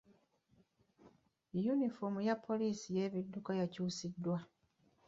[1.63, 4.37] Yunifoomu ya poliisi y'ebidduka yakyusiddwa.